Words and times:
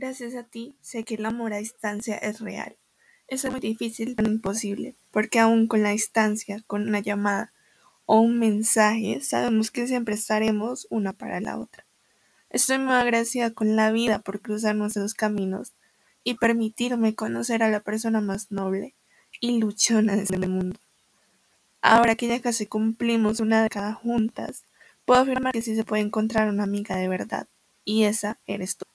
Gracias 0.00 0.36
a 0.36 0.44
ti 0.44 0.76
sé 0.80 1.02
que 1.02 1.16
el 1.16 1.26
amor 1.26 1.52
a 1.52 1.56
distancia 1.56 2.14
es 2.18 2.38
real. 2.38 2.76
Eso 3.26 3.48
es 3.48 3.52
muy 3.52 3.60
difícil, 3.60 4.14
pero 4.14 4.30
imposible, 4.30 4.94
porque 5.10 5.40
aún 5.40 5.66
con 5.66 5.82
la 5.82 5.90
distancia, 5.90 6.62
con 6.68 6.86
una 6.86 7.00
llamada 7.00 7.52
o 8.06 8.20
un 8.20 8.38
mensaje, 8.38 9.20
sabemos 9.22 9.72
que 9.72 9.88
siempre 9.88 10.14
estaremos 10.14 10.86
una 10.88 11.14
para 11.14 11.40
la 11.40 11.58
otra. 11.58 11.84
Estoy 12.48 12.78
muy 12.78 12.94
agradecida 12.94 13.50
con 13.50 13.74
la 13.74 13.90
vida 13.90 14.20
por 14.20 14.40
cruzar 14.40 14.76
nuestros 14.76 15.14
caminos 15.14 15.72
y 16.22 16.34
permitirme 16.34 17.16
conocer 17.16 17.64
a 17.64 17.68
la 17.68 17.80
persona 17.80 18.20
más 18.20 18.52
noble 18.52 18.94
y 19.40 19.58
luchona 19.58 20.14
de 20.14 20.22
este 20.22 20.38
mundo. 20.46 20.78
Ahora 21.82 22.14
que 22.14 22.28
ya 22.28 22.40
casi 22.40 22.66
cumplimos 22.66 23.40
una 23.40 23.64
década 23.64 23.94
juntas, 23.94 24.62
puedo 25.04 25.20
afirmar 25.20 25.52
que 25.52 25.62
sí 25.62 25.74
se 25.74 25.82
puede 25.82 26.02
encontrar 26.02 26.48
una 26.50 26.62
amiga 26.62 26.94
de 26.94 27.08
verdad, 27.08 27.48
y 27.84 28.04
esa 28.04 28.38
eres 28.46 28.76
tú. 28.76 28.86